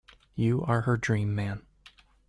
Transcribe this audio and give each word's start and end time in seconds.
You 0.33 0.63
are 0.63 0.81
her 0.81 0.97
dream 0.97 1.35
man. 1.35 1.61